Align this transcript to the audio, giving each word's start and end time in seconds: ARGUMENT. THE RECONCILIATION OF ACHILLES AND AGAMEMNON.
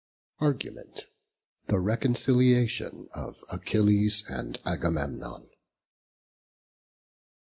ARGUMENT. 0.39 1.05
THE 1.67 1.79
RECONCILIATION 1.79 3.09
OF 3.13 3.43
ACHILLES 3.51 4.23
AND 4.27 4.59
AGAMEMNON. 4.65 5.47